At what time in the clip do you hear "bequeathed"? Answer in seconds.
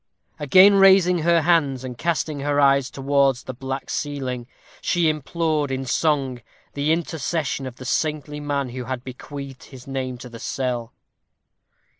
9.03-9.65